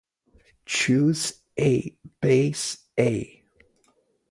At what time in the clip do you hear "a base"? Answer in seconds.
1.59-2.87